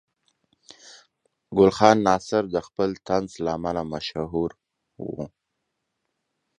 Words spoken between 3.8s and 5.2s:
مشهور و.